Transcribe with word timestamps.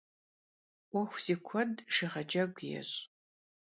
'Uexu 0.93 1.19
zi 1.25 1.35
kued 1.47 1.73
şşığecegu 1.93 2.61
yêş'. 2.67 2.97